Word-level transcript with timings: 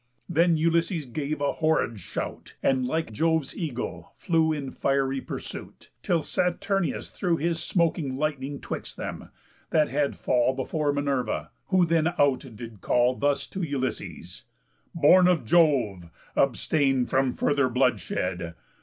Then 0.27 0.57
Ulysses 0.57 1.05
gave 1.05 1.41
A 1.41 1.51
horrid 1.51 1.99
shout, 1.99 2.55
and 2.63 2.87
like 2.87 3.11
Jove's 3.13 3.55
eagle 3.55 4.13
flew 4.17 4.51
In 4.51 4.71
fiery 4.71 5.21
pursuit, 5.21 5.91
till 6.01 6.23
Saturnius 6.23 7.11
threw 7.11 7.37
His 7.37 7.61
smoking 7.61 8.17
lightning 8.17 8.59
'twixt 8.59 8.97
them, 8.97 9.29
that 9.69 9.89
had 9.89 10.15
fall 10.15 10.55
Before 10.55 10.91
Minerva, 10.91 11.51
who 11.67 11.85
then 11.85 12.15
out 12.17 12.39
did 12.55 12.81
call 12.81 13.13
Thus 13.13 13.45
to 13.49 13.61
Ulysses: 13.61 14.45
"Born 14.95 15.27
of 15.27 15.45
Jove! 15.45 16.09
Abstain 16.35 17.05
From 17.05 17.35
further 17.35 17.69
bloodshed. 17.69 18.55